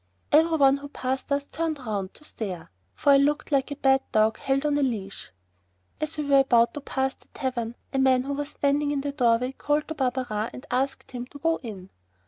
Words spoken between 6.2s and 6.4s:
were